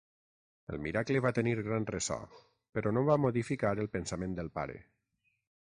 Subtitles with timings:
[0.75, 2.17] El miracle va tenir gran ressò,
[2.79, 4.83] però no va modificar el pensament del pare.